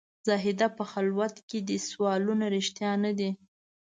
[0.27, 3.29] زاهده په خلوت کې دي سوالونه رښتیا نه دي.